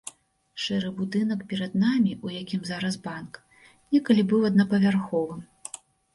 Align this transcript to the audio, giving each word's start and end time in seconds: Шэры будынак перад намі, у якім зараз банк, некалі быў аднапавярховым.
Шэры 0.61 0.87
будынак 1.01 1.43
перад 1.51 1.75
намі, 1.83 2.13
у 2.29 2.33
якім 2.39 2.65
зараз 2.71 2.99
банк, 3.09 3.33
некалі 3.93 4.27
быў 4.35 4.41
аднапавярховым. 4.51 5.39